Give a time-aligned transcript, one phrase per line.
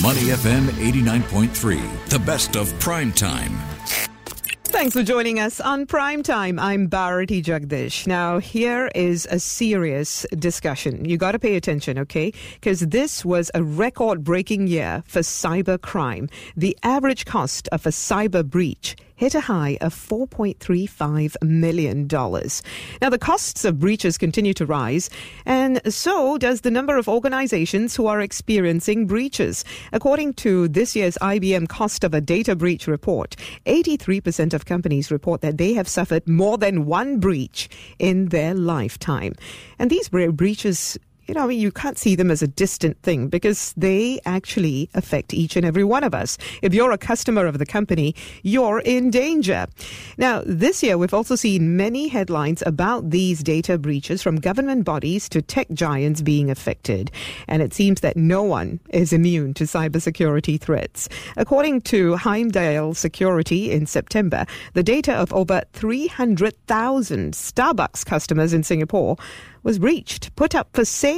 [0.00, 3.52] Money FM 89.3, the best of prime time.
[4.64, 6.58] Thanks for joining us on Prime Time.
[6.58, 8.06] I'm Bharati Jagdish.
[8.06, 11.04] Now, here is a serious discussion.
[11.04, 12.32] You got to pay attention, okay?
[12.54, 16.30] Because this was a record breaking year for cyber crime.
[16.56, 22.08] The average cost of a cyber breach hit a high of $4.35 million.
[23.00, 25.10] Now, the costs of breaches continue to rise,
[25.46, 29.64] and so does the number of organizations who are experiencing breaches.
[29.92, 35.40] According to this year's IBM Cost of a Data Breach report, 83% of companies report
[35.42, 37.68] that they have suffered more than one breach
[38.00, 39.34] in their lifetime.
[39.78, 43.28] And these breaches you know, I mean, you can't see them as a distant thing
[43.28, 46.36] because they actually affect each and every one of us.
[46.62, 49.66] If you're a customer of the company, you're in danger.
[50.18, 55.28] Now, this year, we've also seen many headlines about these data breaches from government bodies
[55.30, 57.10] to tech giants being affected.
[57.46, 61.08] And it seems that no one is immune to cybersecurity threats.
[61.36, 69.16] According to Heimdal Security in September, the data of over 300,000 Starbucks customers in Singapore
[69.62, 71.11] was breached, put up for sale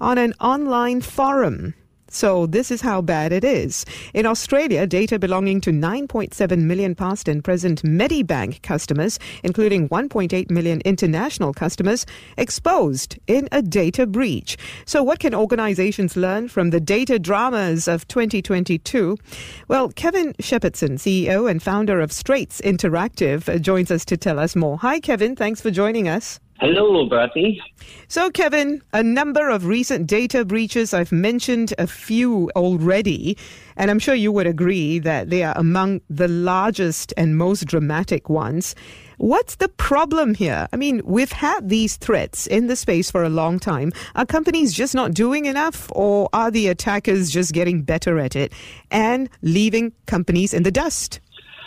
[0.00, 1.74] on an online forum.
[2.14, 3.84] So this is how bad it is.
[4.14, 10.80] In Australia, data belonging to 9.7 million past and present Medibank customers, including 1.8 million
[10.84, 12.06] international customers,
[12.38, 14.56] exposed in a data breach.
[14.86, 19.18] So what can organizations learn from the data dramas of 2022?
[19.66, 24.54] Well, Kevin Shepherdson, CEO and founder of Straits Interactive, uh, joins us to tell us
[24.54, 24.78] more.
[24.78, 25.34] Hi, Kevin.
[25.34, 26.38] Thanks for joining us.
[26.64, 27.60] Hello, Bertie.
[28.08, 30.94] So, Kevin, a number of recent data breaches.
[30.94, 33.36] I've mentioned a few already,
[33.76, 38.30] and I'm sure you would agree that they are among the largest and most dramatic
[38.30, 38.74] ones.
[39.18, 40.66] What's the problem here?
[40.72, 43.92] I mean, we've had these threats in the space for a long time.
[44.14, 48.54] Are companies just not doing enough, or are the attackers just getting better at it
[48.90, 51.20] and leaving companies in the dust?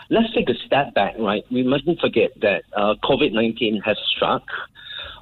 [0.09, 1.43] Let's take a step back, right?
[1.51, 4.41] We mustn't forget that uh, COVID 19 has struck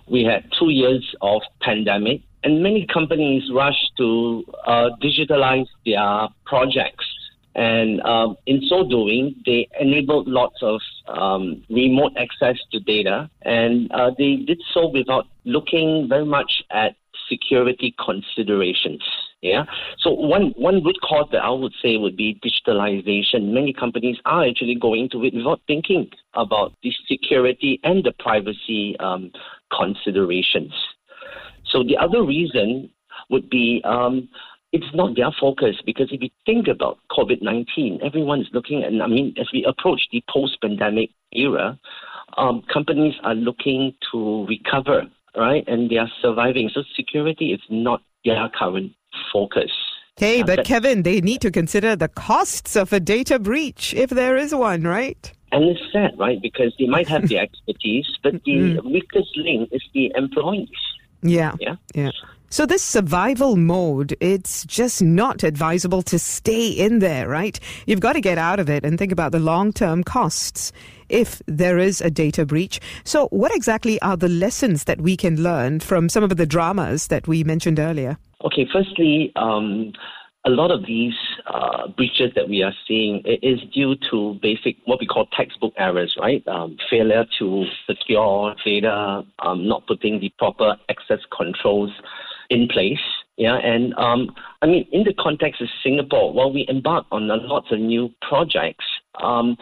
[0.07, 7.05] we had two years of pandemic, and many companies rushed to uh, digitalize their projects.
[7.55, 13.89] And um, in so doing, they enabled lots of um, remote access to data, and
[13.93, 16.95] uh, they did so without looking very much at
[17.29, 19.01] security considerations.
[19.41, 19.65] Yeah.
[19.99, 23.53] So one one root cause that I would say would be digitalization.
[23.53, 28.97] Many companies are actually going to it without thinking about the security and the privacy
[28.99, 29.31] um,
[29.77, 30.73] considerations.
[31.71, 32.89] So the other reason
[33.29, 34.29] would be um,
[34.71, 38.91] it's not their focus because if you think about COVID 19, everyone is looking at,
[39.01, 41.79] I mean, as we approach the post pandemic era,
[42.37, 45.03] um, companies are looking to recover,
[45.37, 45.63] right?
[45.67, 46.69] And they are surviving.
[46.73, 48.91] So security is not their current
[49.31, 49.71] focus.
[50.17, 54.37] Hey, but Kevin, they need to consider the costs of a data breach if there
[54.37, 55.31] is one, right?
[55.51, 56.41] And it's sad, right?
[56.41, 58.83] Because they might have the expertise, but the mm.
[58.83, 60.69] weakest link is the employees.
[61.21, 61.55] Yeah.
[61.59, 61.75] Yeah.
[61.93, 62.11] Yeah.
[62.49, 67.59] So this survival mode, it's just not advisable to stay in there, right?
[67.85, 70.71] You've got to get out of it and think about the long-term costs
[71.09, 72.79] if there is a data breach.
[73.03, 77.07] So what exactly are the lessons that we can learn from some of the dramas
[77.07, 78.17] that we mentioned earlier?
[78.45, 79.91] Okay, firstly, um,
[80.45, 81.15] a lot of these
[81.47, 86.15] uh, breaches that we are seeing is due to basic what we call textbook errors,
[86.19, 86.47] right?
[86.47, 91.91] Um, failure to secure data, um, not putting the proper access controls
[92.49, 92.99] in place.
[93.37, 97.71] Yeah, and um, I mean, in the context of Singapore, while we embark on lots
[97.71, 98.85] of new projects,
[99.21, 99.57] um,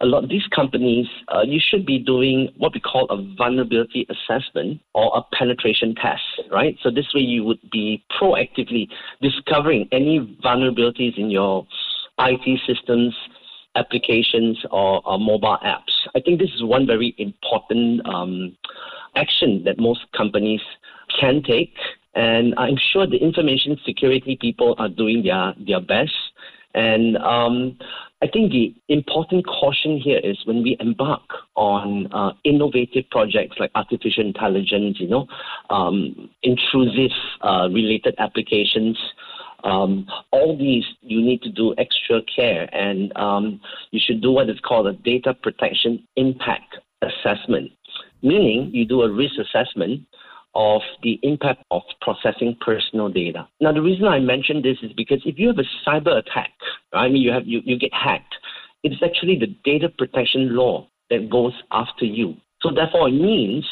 [0.00, 4.06] a lot of these companies, uh, you should be doing what we call a vulnerability
[4.10, 6.76] assessment or a penetration test, right?
[6.82, 8.88] So this way you would be proactively
[9.22, 11.66] discovering any vulnerabilities in your
[12.18, 13.14] IT systems,
[13.74, 15.92] applications, or, or mobile apps.
[16.14, 18.56] I think this is one very important um,
[19.14, 20.60] action that most companies
[21.18, 21.74] can take
[22.16, 26.14] and I'm sure the information security people are doing their, their best.
[26.74, 27.78] And um,
[28.22, 31.20] I think the important caution here is when we embark
[31.54, 35.26] on uh, innovative projects like artificial intelligence, you know,
[35.68, 37.10] um, intrusive
[37.42, 38.98] uh, related applications,
[39.64, 43.60] um, all these you need to do extra care, and um,
[43.90, 47.70] you should do what is called a data protection impact assessment,
[48.22, 50.00] meaning you do a risk assessment
[50.56, 53.46] of the impact of processing personal data.
[53.60, 56.50] Now, the reason I mention this is because if you have a cyber attack,
[56.94, 58.34] I mean, you have you, you get hacked,
[58.82, 62.36] it's actually the data protection law that goes after you.
[62.62, 63.66] So therefore, it means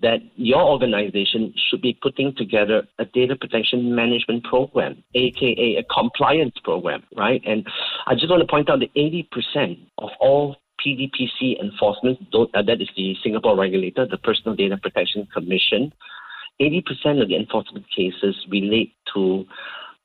[0.00, 6.54] that your organization should be putting together a data protection management program, aka a compliance
[6.62, 7.40] program, right?
[7.46, 7.66] And
[8.06, 12.88] I just want to point out that 80% of all PDPC enforcement, uh, that is
[12.96, 15.92] the Singapore regulator, the Personal Data Protection Commission,
[16.60, 19.46] 80% of the enforcement cases relate to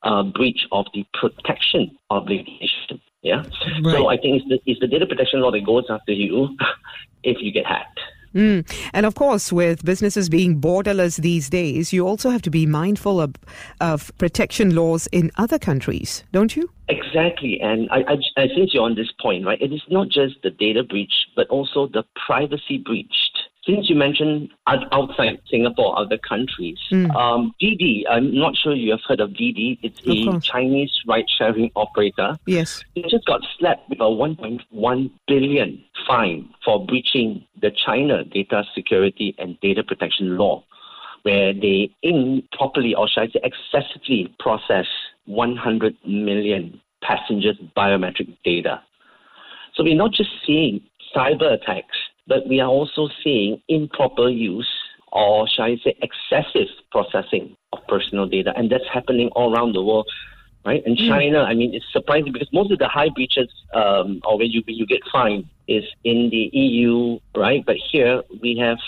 [0.02, 3.00] uh, breach of the protection obligation.
[3.22, 3.42] Yeah.
[3.82, 3.96] Right.
[3.96, 6.56] So I think it's the, it's the data protection law that goes after you
[7.22, 7.98] if you get hacked.
[8.34, 8.70] Mm.
[8.92, 13.20] And of course, with businesses being borderless these days, you also have to be mindful
[13.20, 13.34] of,
[13.80, 16.68] of protection laws in other countries, don't you?
[16.88, 17.60] Exactly.
[17.60, 19.60] And I, I, I think you're on this point, right?
[19.60, 23.33] It is not just the data breach, but also the privacy breached
[23.66, 27.14] since you mentioned outside Singapore, other countries, mm.
[27.14, 29.78] um, Didi, I'm not sure you have heard of Didi.
[29.82, 32.38] It's a Chinese ride sharing operator.
[32.46, 32.84] Yes.
[32.94, 39.34] It just got slapped with a 1.1 billion fine for breaching the China data security
[39.38, 40.62] and data protection law,
[41.22, 44.86] where they improperly, or should I say excessively, process
[45.24, 48.82] 100 million passengers' biometric data.
[49.74, 50.82] So we're not just seeing
[51.16, 51.96] cyber attacks
[52.26, 54.70] but we are also seeing improper use
[55.14, 59.82] or shall I say excessive processing of personal data, and that's happening all around the
[59.82, 60.08] world.
[60.66, 61.08] Right in mm.
[61.08, 64.62] China, I mean, it's surprising because most of the high breaches, um, or where you
[64.66, 67.62] you get fined, is in the EU, right?
[67.64, 68.78] But here we have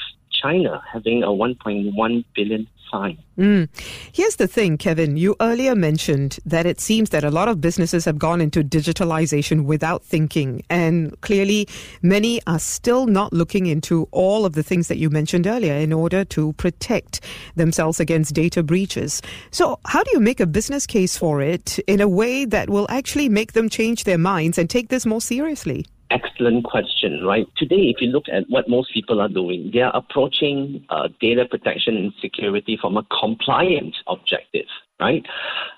[0.42, 3.18] China having a 1.1 billion fine.
[3.38, 3.68] Mm.
[4.12, 5.16] Here's the thing, Kevin.
[5.16, 9.64] You earlier mentioned that it seems that a lot of businesses have gone into digitalization
[9.64, 10.62] without thinking.
[10.70, 11.68] And clearly,
[12.02, 15.92] many are still not looking into all of the things that you mentioned earlier in
[15.92, 17.20] order to protect
[17.56, 19.20] themselves against data breaches.
[19.50, 22.86] So, how do you make a business case for it in a way that will
[22.88, 25.86] actually make them change their minds and take this more seriously?
[26.10, 27.46] Excellent question, right?
[27.56, 31.44] Today, if you look at what most people are doing, they are approaching uh, data
[31.50, 34.66] protection and security from a compliance objective,
[35.00, 35.24] right?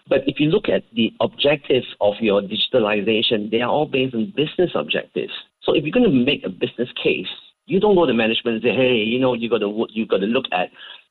[0.08, 4.32] But if you look at the objectives of your digitalization, they are all based on
[4.36, 5.32] business objectives.
[5.62, 7.28] So if you're going to make a business case,
[7.66, 10.18] you don't go to management and say, hey, you know, you got to you got
[10.18, 10.70] to look at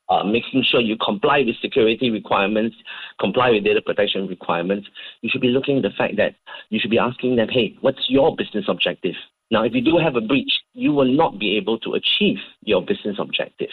[0.10, 2.76] uh, making sure you comply with security requirements,
[3.20, 4.88] comply with data protection requirements,
[5.22, 6.36] you should be looking at the fact that
[6.70, 9.16] you should be asking them, hey, what's your business objective?
[9.50, 12.82] Now, if you do have a breach, you will not be able to achieve your
[12.82, 13.70] business objective.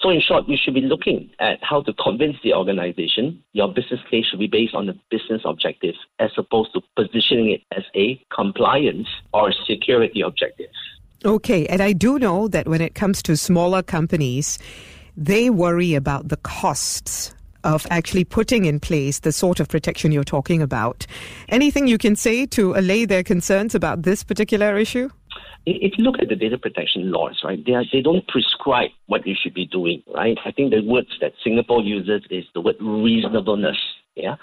[0.00, 4.00] So, in short, you should be looking at how to convince the organization your business
[4.10, 8.20] case should be based on the business objective as opposed to positioning it as a
[8.34, 10.70] compliance or security objective.
[11.24, 14.58] Okay, and I do know that when it comes to smaller companies,
[15.16, 20.24] they worry about the costs of actually putting in place the sort of protection you're
[20.24, 21.06] talking about.
[21.48, 25.08] Anything you can say to allay their concerns about this particular issue?
[25.64, 29.24] If you look at the data protection laws, right, they, are, they don't prescribe what
[29.24, 30.36] you should be doing, right?
[30.44, 33.76] I think the words that Singapore uses is the word reasonableness.
[34.14, 34.36] Yeah.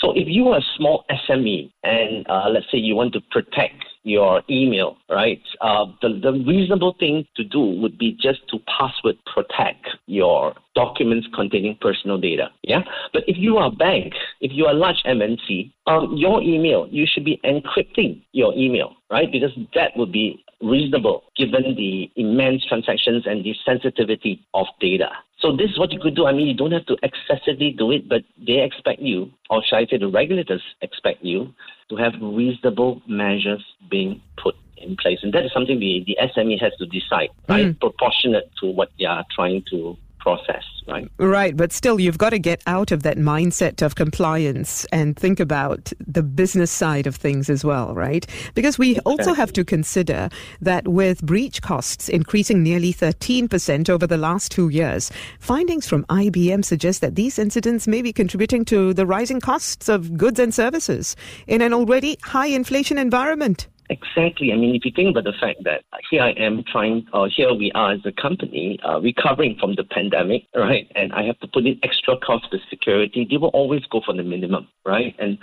[0.00, 3.84] So if you are a small SME and uh, let's say you want to protect
[4.02, 5.40] your email, right?
[5.60, 11.26] Uh, the, the reasonable thing to do would be just to password protect your documents
[11.34, 12.48] containing personal data.
[12.62, 12.82] Yeah.
[13.12, 16.86] But if you are a bank, if you are a large MNC, um, your email,
[16.90, 19.30] you should be encrypting your email, right?
[19.30, 25.10] Because that would be reasonable given the immense transactions and the sensitivity of data.
[25.44, 26.24] So this is what you could do.
[26.24, 29.76] I mean, you don't have to excessively do it, but they expect you, or should
[29.76, 31.52] I say the regulators expect you,
[31.90, 35.18] to have reasonable measures being put in place.
[35.22, 37.66] And that is something the, the SME has to decide, right?
[37.66, 37.78] Mm.
[37.78, 41.06] Proportionate to what they are trying to process, right?
[41.18, 45.38] Right, but still, you've got to get out of that mindset of compliance and think
[45.38, 48.26] about the business side of things as well, right?
[48.54, 49.12] Because we exactly.
[49.12, 50.30] also have to consider
[50.62, 56.64] that with breach costs increasing nearly 13% over the last two years, findings from IBM
[56.64, 61.16] suggest that these incidents may be contributing to the rising costs of goods and services
[61.46, 63.68] in an already high inflation environment.
[63.90, 64.52] Exactly.
[64.52, 67.52] I mean, if you think about the fact that here I am trying, or here
[67.52, 70.90] we are as a company uh, recovering from the pandemic, right?
[70.94, 73.26] And I have to put in extra cost for security.
[73.28, 75.14] They will always go for the minimum, right?
[75.18, 75.38] And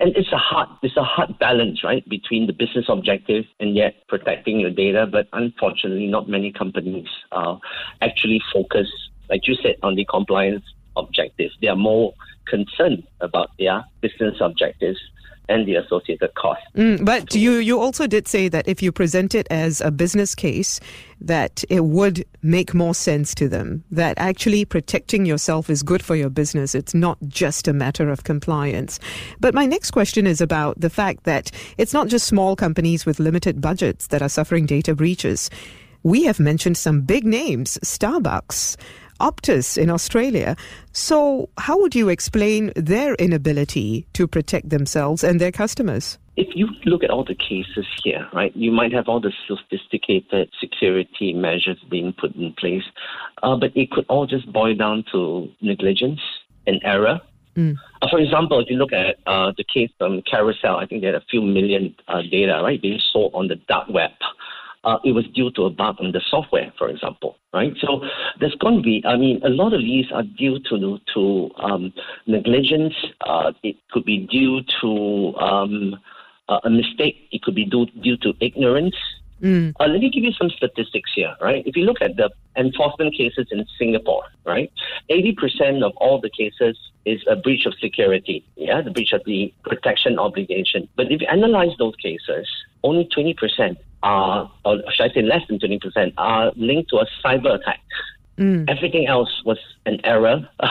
[0.00, 3.94] and it's a hard it's a hard balance, right, between the business objective and yet
[4.08, 5.06] protecting your data.
[5.06, 7.56] But unfortunately, not many companies uh,
[8.00, 8.88] actually focus,
[9.30, 10.64] like you said, on the compliance
[10.96, 11.54] objectives.
[11.60, 12.12] They are more
[12.48, 14.98] concerned about their business objectives
[15.48, 16.64] and the associated costs.
[16.74, 19.90] Mm, but so, you, you also did say that if you present it as a
[19.90, 20.80] business case,
[21.20, 26.16] that it would make more sense to them, that actually protecting yourself is good for
[26.16, 26.74] your business.
[26.74, 28.98] It's not just a matter of compliance.
[29.40, 33.18] But my next question is about the fact that it's not just small companies with
[33.20, 35.50] limited budgets that are suffering data breaches.
[36.04, 38.76] we have mentioned some big names, Starbucks,
[39.24, 40.54] Optus in Australia.
[40.92, 46.18] So, how would you explain their inability to protect themselves and their customers?
[46.36, 50.50] If you look at all the cases here, right, you might have all the sophisticated
[50.60, 52.84] security measures being put in place,
[53.42, 56.20] uh, but it could all just boil down to negligence
[56.66, 57.20] and error.
[57.56, 57.76] Mm.
[58.02, 61.06] Uh, for example, if you look at uh, the case from Carousell, I think they
[61.06, 64.10] had a few million uh, data, right, being sold on the dark web
[64.84, 67.72] uh, it was due to a bug in the software, for example, right?
[67.80, 68.02] So
[68.38, 71.92] there's going to be, I mean, a lot of these are due to to um,
[72.26, 72.94] negligence.
[73.20, 75.96] Uh, it could be due to um,
[76.48, 77.16] a mistake.
[77.32, 78.96] It could be due due to ignorance.
[79.42, 79.74] Mm.
[79.78, 81.62] Uh, let me give you some statistics here, right?
[81.66, 84.72] If you look at the enforcement cases in Singapore, right,
[85.10, 89.52] 80% of all the cases is a breach of security, yeah, the breach of the
[89.64, 90.88] protection obligation.
[90.96, 92.48] But if you analyze those cases,
[92.82, 97.58] only 20% are, or should I say less than 20%, are linked to a cyber
[97.58, 97.80] attack.
[98.38, 98.68] Mm.
[98.68, 100.70] Everything else was an error, uh,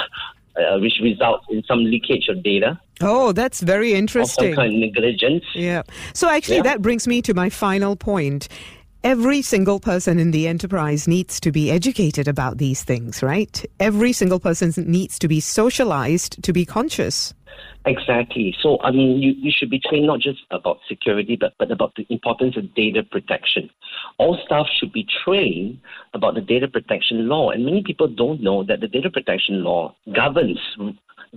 [0.78, 2.80] which results in some leakage of data.
[3.02, 4.54] Oh, that's very interesting.
[4.54, 5.44] Or some kind of negligence.
[5.56, 5.82] Yeah.
[6.14, 6.64] So actually, yeah.
[6.64, 8.48] that brings me to my final point.
[9.04, 13.66] Every single person in the enterprise needs to be educated about these things, right?
[13.78, 17.34] Every single person needs to be socialized to be conscious.
[17.86, 18.56] Exactly.
[18.62, 21.96] So, I mean, you, you should be trained not just about security, but, but about
[21.98, 23.70] the importance of data protection.
[24.20, 25.82] All staff should be trained
[26.14, 27.50] about the data protection law.
[27.50, 30.60] And many people don't know that the data protection law governs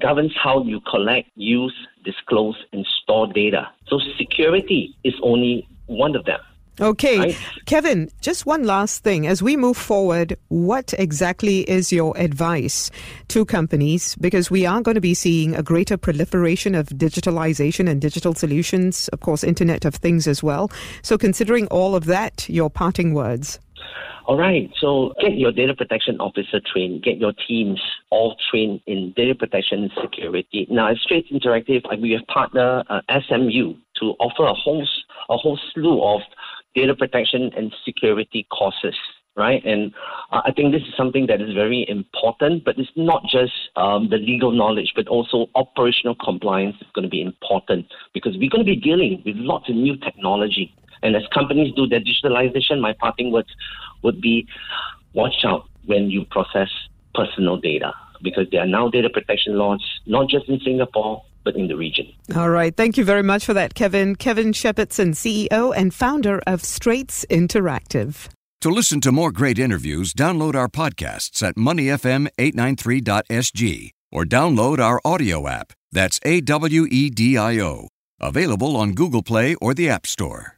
[0.00, 3.68] governs how you collect, use, disclose, and store data.
[3.88, 6.38] So security is only one of them.
[6.80, 7.18] Okay.
[7.18, 7.38] Right?
[7.64, 9.26] Kevin, just one last thing.
[9.26, 12.90] As we move forward, what exactly is your advice
[13.28, 14.14] to companies?
[14.16, 19.08] Because we are going to be seeing a greater proliferation of digitalization and digital solutions,
[19.08, 20.70] of course, Internet of Things as well.
[21.02, 23.58] So, considering all of that, your parting words.
[24.26, 24.68] All right.
[24.80, 27.04] So get your data protection officer trained.
[27.04, 27.80] Get your teams
[28.10, 30.66] all trained in data protection and security.
[30.68, 34.86] Now, at Straits Interactive, we have partnered uh, SMU to offer a whole
[35.28, 36.22] a whole slew of
[36.76, 38.94] data protection and security courses
[39.36, 39.64] right?
[39.64, 39.92] And
[40.32, 44.08] uh, I think this is something that is very important, but it's not just um,
[44.08, 48.64] the legal knowledge, but also operational compliance is going to be important because we're going
[48.64, 50.74] to be dealing with lots of new technology.
[51.02, 53.48] And as companies do their digitalization, my parting words
[54.02, 54.48] would be
[55.12, 56.70] watch out when you process
[57.14, 57.92] personal data
[58.22, 62.12] because there are now data protection laws, not just in Singapore, but in the region.
[62.34, 62.76] All right.
[62.76, 64.16] Thank you very much for that, Kevin.
[64.16, 68.28] Kevin Shepherdson, CEO and founder of Straits Interactive.
[68.62, 75.46] To listen to more great interviews, download our podcasts at moneyfm893.sg or download our audio
[75.46, 75.72] app.
[75.92, 77.86] That's A W E D I O.
[78.20, 80.55] Available on Google Play or the App Store.